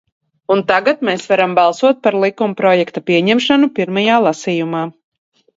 [0.53, 4.83] Un tagad mēs varam balsot par likumprojekta pieņemšanu pirmajā lasījumā.